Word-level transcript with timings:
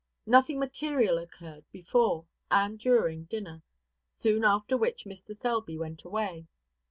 Nothing 0.25 0.57
material 0.57 1.19
occurred 1.19 1.65
before 1.71 2.25
and 2.49 2.79
during 2.79 3.25
dinner, 3.25 3.61
soon 4.19 4.43
after 4.43 4.75
which 4.75 5.05
Mr. 5.05 5.35
Selby 5.37 5.77
went 5.77 6.03
away. 6.03 6.47